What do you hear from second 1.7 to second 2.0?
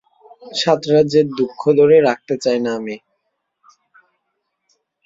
ধরে